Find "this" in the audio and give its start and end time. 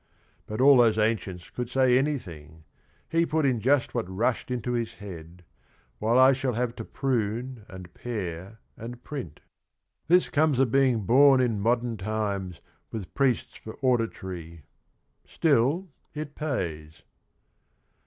10.07-10.31